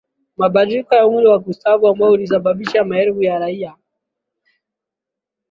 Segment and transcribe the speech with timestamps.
[0.41, 3.75] mabadiliko ya umri wa kustaafu ambao ulishababisha maelfu ya raia